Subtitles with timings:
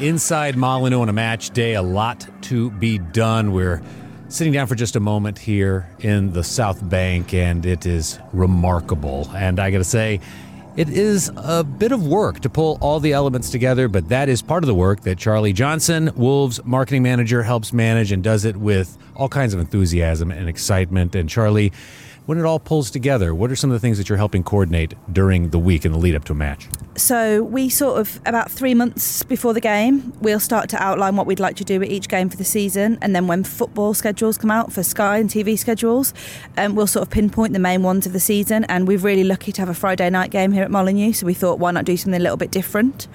[0.00, 1.74] inside Molineux on a match day.
[1.74, 3.52] A lot to be done.
[3.52, 3.82] We're
[4.28, 9.30] sitting down for just a moment here in the South Bank, and it is remarkable.
[9.34, 10.20] And I got to say,
[10.76, 14.42] it is a bit of work to pull all the elements together, but that is
[14.42, 18.56] part of the work that Charlie Johnson, Wolves marketing manager, helps manage and does it
[18.56, 21.14] with all kinds of enthusiasm and excitement.
[21.14, 21.72] And Charlie,
[22.26, 24.94] when it all pulls together, what are some of the things that you're helping coordinate
[25.12, 26.68] during the week in the lead up to a match?
[26.96, 31.26] So we sort of about three months before the game, we'll start to outline what
[31.26, 34.38] we'd like to do at each game for the season, and then when football schedules
[34.38, 36.12] come out for Sky and TV schedules,
[36.56, 38.64] um, we'll sort of pinpoint the main ones of the season.
[38.64, 41.34] And we're really lucky to have a Friday night game here at Molineux, so we
[41.34, 43.06] thought why not do something a little bit different.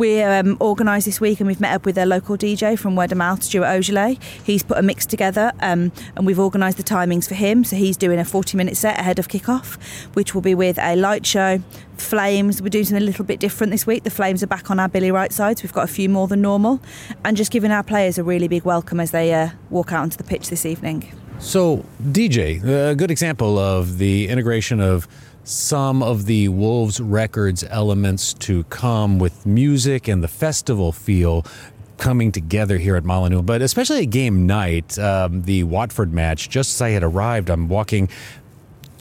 [0.00, 3.12] We're um, organised this week and we've met up with a local DJ from word
[3.12, 4.18] of mouth, Stuart Ogilay.
[4.42, 7.64] He's put a mix together um, and we've organised the timings for him.
[7.64, 9.76] So he's doing a 40 minute set ahead of kickoff,
[10.14, 11.58] which will be with a light show,
[11.98, 12.62] Flames.
[12.62, 14.04] We're doing something a little bit different this week.
[14.04, 15.62] The Flames are back on our Billy Wright sides.
[15.62, 16.80] We've got a few more than normal
[17.22, 20.16] and just giving our players a really big welcome as they uh, walk out onto
[20.16, 21.06] the pitch this evening.
[21.38, 25.06] So, DJ, a good example of the integration of
[25.44, 31.44] some of the Wolves Records elements to come with music and the festival feel
[32.00, 36.74] coming together here at Molineux, but especially at game night, um, the Watford match, just
[36.74, 38.08] as I had arrived, I'm walking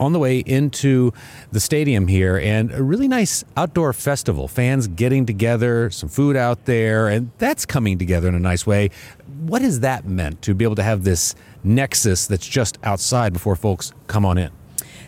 [0.00, 1.12] on the way into
[1.52, 4.48] the stadium here and a really nice outdoor festival.
[4.48, 8.90] Fans getting together, some food out there, and that's coming together in a nice way.
[9.40, 13.56] What has that meant to be able to have this nexus that's just outside before
[13.56, 14.50] folks come on in?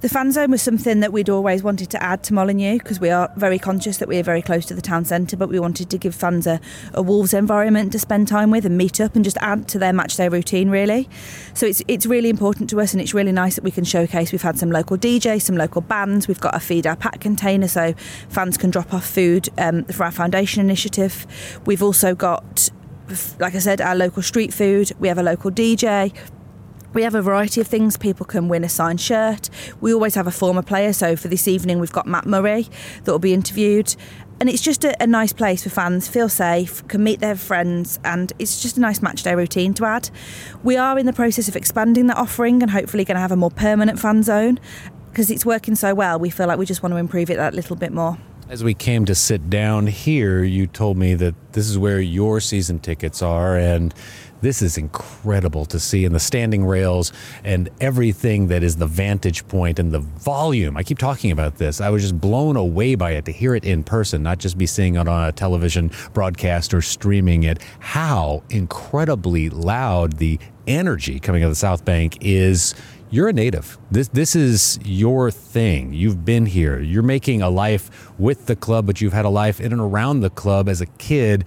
[0.00, 3.10] The fan zone was something that we'd always wanted to add to Molineux because we
[3.10, 5.90] are very conscious that we are very close to the town centre, but we wanted
[5.90, 6.58] to give fans a,
[6.94, 9.92] a, Wolves environment to spend time with and meet up and just add to their
[9.92, 11.06] match day routine, really.
[11.52, 14.32] So it's it's really important to us and it's really nice that we can showcase.
[14.32, 17.68] We've had some local DJs, some local bands, we've got a feed our pack container
[17.68, 17.92] so
[18.30, 21.26] fans can drop off food um, for our foundation initiative.
[21.66, 22.70] We've also got
[23.38, 24.92] like I said, our local street food.
[25.00, 26.14] We have a local DJ.
[26.92, 27.96] We have a variety of things.
[27.96, 29.48] People can win a signed shirt.
[29.80, 30.92] We always have a former player.
[30.92, 32.68] So for this evening, we've got Matt Murray
[33.04, 33.94] that will be interviewed.
[34.40, 38.00] And it's just a, a, nice place for fans, feel safe, can meet their friends,
[38.04, 40.08] and it's just a nice match day routine to add.
[40.62, 43.36] We are in the process of expanding that offering and hopefully going to have a
[43.36, 44.58] more permanent fan zone
[45.10, 46.18] because it's working so well.
[46.18, 48.16] We feel like we just want to improve it that little bit more.
[48.50, 52.40] As we came to sit down here, you told me that this is where your
[52.40, 53.94] season tickets are, and
[54.40, 57.12] this is incredible to see in the standing rails
[57.44, 60.76] and everything that is the vantage point and the volume.
[60.76, 61.80] I keep talking about this.
[61.80, 64.66] I was just blown away by it to hear it in person, not just be
[64.66, 67.62] seeing it on a television broadcast or streaming it.
[67.78, 72.74] How incredibly loud the energy coming out of the South Bank is
[73.10, 73.78] you're a native.
[73.90, 75.92] This this is your thing.
[75.92, 76.80] You've been here.
[76.80, 80.20] You're making a life with the club, but you've had a life in and around
[80.20, 81.44] the club as a kid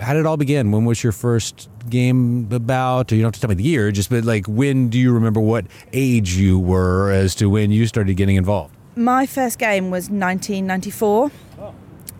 [0.00, 0.70] how did it all begin?
[0.70, 3.10] When was your first game about?
[3.12, 5.40] You don't have to tell me the year, just but like when do you remember
[5.40, 8.74] what age you were as to when you started getting involved?
[8.96, 11.30] My first game was 1994.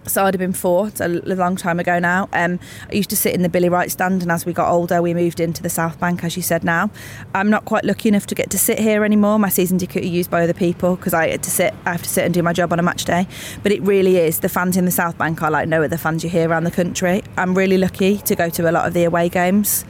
[0.08, 0.88] So I'd have been four.
[0.88, 2.28] It's a long time ago now.
[2.32, 2.58] Um,
[2.90, 5.14] I used to sit in the Billy Wright stand, and as we got older, we
[5.14, 6.64] moved into the South Bank, as you said.
[6.64, 6.90] Now,
[7.34, 9.38] I'm not quite lucky enough to get to sit here anymore.
[9.38, 11.74] My season ticket is used by other people because I had to sit.
[11.84, 13.26] I have to sit and do my job on a match day.
[13.62, 16.24] But it really is the fans in the South Bank are like no other fans
[16.24, 17.22] you hear around the country.
[17.36, 19.84] I'm really lucky to go to a lot of the away games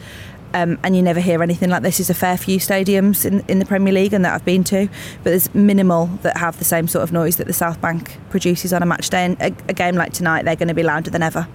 [0.54, 1.98] um, and you never hear anything like this.
[1.98, 4.88] There's a fair few stadiums in, in the Premier League and that I've been to,
[5.22, 8.72] but there's minimal that have the same sort of noise that the South Bank produces
[8.72, 9.24] on a match day.
[9.24, 11.48] And a, a game like tonight, they're going to be louder than ever.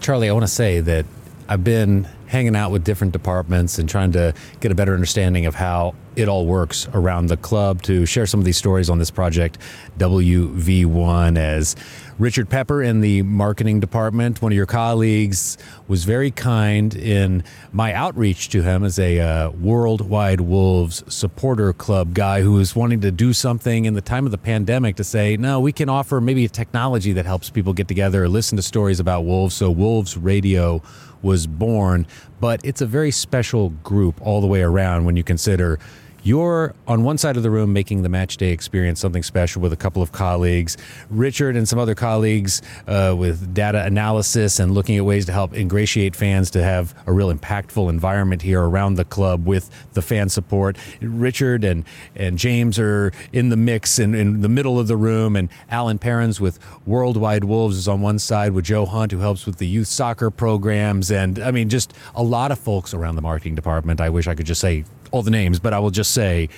[0.00, 1.06] Charlie, I want to say that
[1.48, 5.54] I've been hanging out with different departments and trying to get a better understanding of
[5.54, 9.10] how it all works around the club to share some of these stories on this
[9.10, 9.58] project,
[9.98, 11.76] WV1, as
[12.18, 15.56] Richard Pepper in the marketing department, one of your colleagues,
[15.88, 17.42] was very kind in
[17.72, 23.00] my outreach to him as a uh, Worldwide Wolves supporter club guy who was wanting
[23.00, 26.20] to do something in the time of the pandemic to say, no, we can offer
[26.20, 29.54] maybe a technology that helps people get together, or listen to stories about wolves.
[29.54, 30.82] So Wolves Radio
[31.22, 32.06] was born,
[32.40, 35.78] but it's a very special group all the way around when you consider
[36.22, 39.72] you're on one side of the room making the match day experience something special with
[39.72, 40.76] a couple of colleagues.
[41.10, 45.54] Richard and some other colleagues uh, with data analysis and looking at ways to help
[45.54, 50.28] ingratiate fans to have a real impactful environment here around the club with the fan
[50.28, 50.76] support.
[51.00, 51.84] Richard and,
[52.14, 55.98] and James are in the mix and in the middle of the room, and Alan
[55.98, 59.66] Perrins with Worldwide Wolves is on one side with Joe Hunt, who helps with the
[59.66, 61.10] youth soccer programs.
[61.10, 64.00] And I mean, just a lot of folks around the marketing department.
[64.00, 66.48] I wish I could just say all the names, but I will just say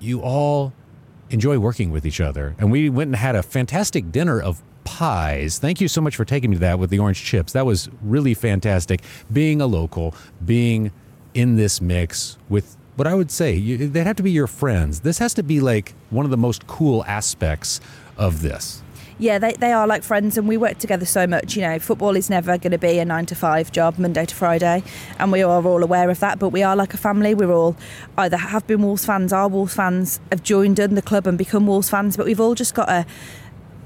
[0.00, 0.72] you all
[1.30, 2.54] enjoy working with each other.
[2.58, 5.58] And we went and had a fantastic dinner of pies.
[5.58, 7.52] Thank you so much for taking me to that with the orange chips.
[7.52, 9.02] That was really fantastic.
[9.32, 10.14] Being a local,
[10.44, 10.92] being
[11.34, 15.00] in this mix with what I would say, you, they'd have to be your friends.
[15.00, 17.80] This has to be like one of the most cool aspects
[18.16, 18.82] of this.
[19.18, 21.56] Yeah, they, they are like friends and we work together so much.
[21.56, 24.34] You know, football is never going to be a nine to five job, Monday to
[24.34, 24.82] Friday,
[25.18, 26.38] and we are all aware of that.
[26.38, 27.34] But we are like a family.
[27.34, 27.76] We're all
[28.18, 31.66] either have been Wolves fans, are Wolves fans, have joined in the club and become
[31.66, 33.06] Wolves fans, but we've all just got a,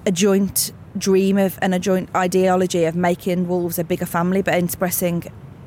[0.05, 4.55] a joint dream of and a joint ideology of making Wolves a bigger family, but
[4.55, 5.25] expressing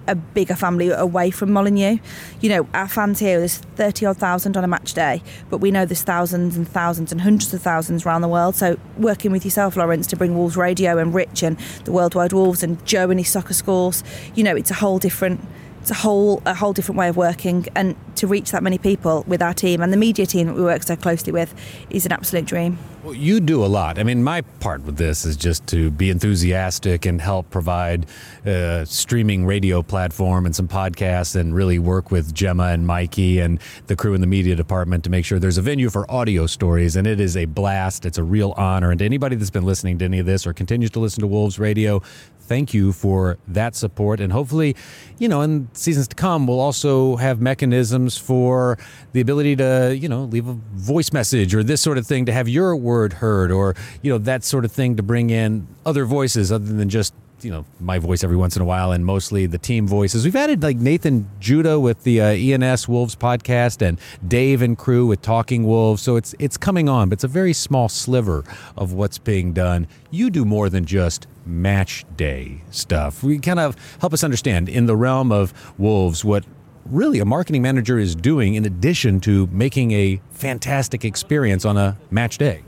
[0.07, 1.97] a bigger family away from Molineux.
[2.41, 5.71] You know, our fans here, there's 30 odd thousand on a match day, but we
[5.71, 8.55] know there's thousands and thousands and hundreds of thousands around the world.
[8.55, 12.63] So, working with yourself, Lawrence, to bring Wolves Radio and Rich and the Worldwide Wolves
[12.63, 14.03] and Joe and his soccer schools,
[14.35, 15.41] you know, it's a whole different.
[15.83, 19.25] It's a whole a whole different way of working, and to reach that many people
[19.27, 21.53] with our team and the media team that we work so closely with
[21.89, 22.77] is an absolute dream.
[23.03, 23.99] Well, you do a lot.
[23.99, 28.05] I mean, my part with this is just to be enthusiastic and help provide
[28.45, 33.59] a streaming radio platform and some podcasts and really work with Gemma and Mikey and
[33.87, 36.95] the crew in the media department to make sure there's a venue for audio stories.
[36.95, 38.05] And it is a blast.
[38.05, 38.89] It's a real honor.
[38.89, 41.27] And to anybody that's been listening to any of this or continues to listen to
[41.27, 42.01] Wolves Radio,
[42.43, 44.19] thank you for that support.
[44.19, 44.75] And hopefully,
[45.17, 48.77] you know, in seasons to come, we'll also have mechanisms for
[49.13, 52.33] the ability to, you know, leave a voice message or this sort of thing to
[52.33, 56.05] have your word heard or, you know, that sort of thing to bring in other
[56.05, 57.13] voices other than just
[57.43, 60.25] you know my voice every once in a while and mostly the team voices.
[60.25, 65.05] We've added like nathan judah with the uh, ens wolves podcast and dave and crew
[65.05, 66.01] with talking wolves.
[66.01, 68.43] So it's it's coming on but it's a very small sliver
[68.77, 69.87] of what's being done.
[70.11, 73.23] You do more than just match day stuff.
[73.23, 76.45] We kind of help us understand in the realm of wolves what
[76.85, 81.97] really a marketing manager is doing in addition to making a fantastic experience on a
[82.11, 82.63] match day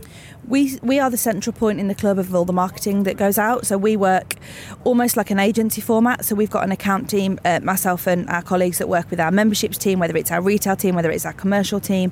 [0.47, 3.38] we we are the central point in the club of all the marketing that goes
[3.38, 3.65] out.
[3.65, 4.35] So we work
[4.83, 6.25] almost like an agency format.
[6.25, 9.31] So we've got an account team, uh, myself and our colleagues that work with our
[9.31, 12.11] memberships team, whether it's our retail team, whether it's our commercial team,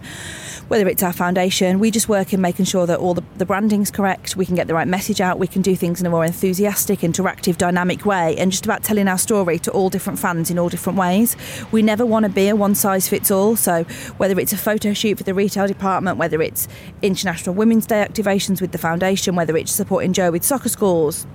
[0.68, 1.80] whether it's our foundation.
[1.80, 4.36] We just work in making sure that all the, the branding's correct.
[4.36, 5.38] We can get the right message out.
[5.38, 9.08] We can do things in a more enthusiastic, interactive, dynamic way, and just about telling
[9.08, 11.36] our story to all different fans in all different ways.
[11.72, 13.56] We never want to be a one size fits all.
[13.56, 13.84] So
[14.18, 16.68] whether it's a photo shoot for the retail department, whether it's
[17.02, 21.28] International Women's Day activations with the foundation, whether it's supporting Joe with soccer schools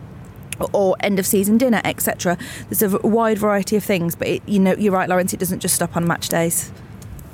[0.73, 2.37] or end of season dinner, etc.
[2.69, 5.33] There's a wide variety of things, but it, you know, you're right, Lawrence.
[5.33, 6.71] It doesn't just stop on match days.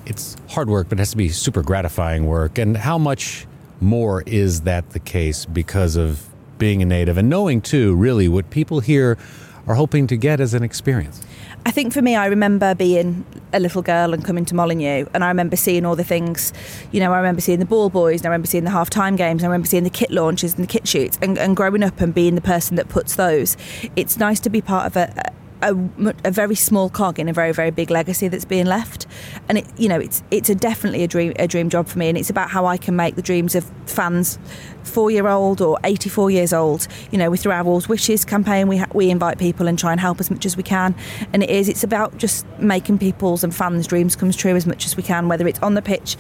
[0.07, 2.59] It's hard work, but it has to be super gratifying work.
[2.59, 3.47] And how much
[3.81, 6.27] more is that the case because of
[6.59, 9.19] being a native and knowing too, really, what people here
[9.67, 11.23] are hoping to get as an experience?
[11.67, 13.25] I think for me, I remember being
[13.55, 16.53] a little girl and coming to Molineux, and I remember seeing all the things.
[16.93, 19.17] You know, I remember seeing the ball boys, and I remember seeing the half time
[19.17, 21.83] games, and I remember seeing the kit launches and the kit shoots, and, and growing
[21.83, 23.57] up and being the person that puts those.
[23.97, 25.33] It's nice to be part of a, a,
[25.71, 29.07] a, very small cog in a very very big legacy that's being left.
[29.49, 32.09] And it you know it's it's a definitely a dream a dream job for me.
[32.09, 34.39] And it's about how I can make the dreams of fans
[34.85, 36.87] 4 year old or 84 years old.
[37.11, 39.93] You know we through our Wolves Wishes campaign we ha- we invite people and try
[39.93, 40.95] and help as much as we can.
[41.33, 44.87] And it is it's about just making people's and fans dreams come true as much
[44.87, 46.17] as we can whether it's on the pitch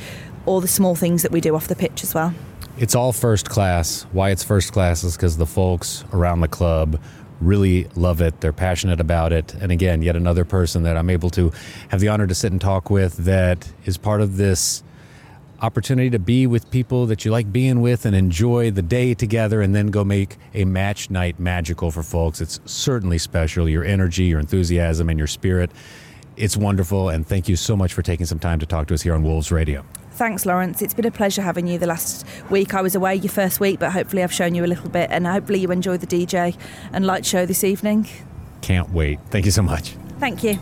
[0.46, 2.34] or the small things that we do off the pitch as well.
[2.76, 4.02] It's all first class.
[4.12, 7.00] Why it's first class is because the folks around the club
[7.46, 8.40] really love it.
[8.40, 9.54] They're passionate about it.
[9.54, 11.52] And again, yet another person that I'm able to
[11.88, 14.82] have the honor to sit and talk with that is part of this
[15.60, 19.62] opportunity to be with people that you like being with and enjoy the day together
[19.62, 22.40] and then go make a match night magical for folks.
[22.40, 23.68] It's certainly special.
[23.68, 25.70] Your energy, your enthusiasm, and your spirit.
[26.36, 27.08] It's wonderful.
[27.08, 29.22] And thank you so much for taking some time to talk to us here on
[29.22, 29.84] Wolves Radio.
[30.14, 30.80] Thanks, Lawrence.
[30.80, 32.72] It's been a pleasure having you the last week.
[32.72, 35.26] I was away your first week, but hopefully I've shown you a little bit, and
[35.26, 36.56] hopefully you enjoyed the DJ
[36.92, 38.06] and light show this evening.
[38.60, 39.18] Can't wait.
[39.30, 39.96] Thank you so much.
[40.20, 40.60] Thank you.